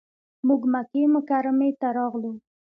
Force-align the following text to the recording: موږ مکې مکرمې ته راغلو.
موږ 0.47 0.61
مکې 0.73 1.03
مکرمې 1.13 1.69
ته 1.79 1.87
راغلو. 1.97 2.31